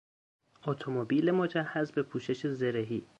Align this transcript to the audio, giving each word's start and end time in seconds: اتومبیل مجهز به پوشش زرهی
اتومبیل 0.67 1.31
مجهز 1.31 1.91
به 1.91 2.03
پوشش 2.03 2.47
زرهی 2.47 3.03